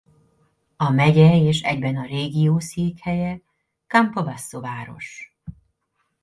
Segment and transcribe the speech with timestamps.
[0.77, 3.41] A megye és egyben a régió székhelye
[3.87, 5.35] Campobasso város.